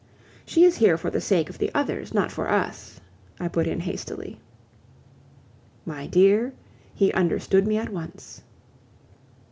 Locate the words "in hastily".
3.67-4.39